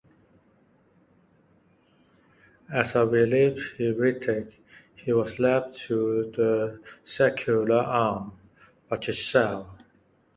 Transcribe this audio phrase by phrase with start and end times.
[2.73, 4.59] As a relapsed heretic,
[4.95, 8.31] he was left to the secular arm
[8.89, 9.67] by Chichele.